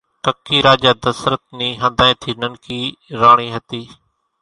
[0.25, 2.81] ڪڪِي راجا ڌسرت نِي ۿنڌانئين ٿي ننڪي
[3.21, 3.81] راڻي ھتي